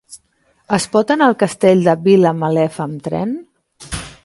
[0.77, 3.37] Es pot anar al Castell de Vilamalefa amb tren?